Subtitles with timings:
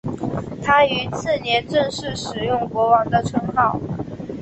[0.63, 3.79] 他于次年正式使用国王的称号。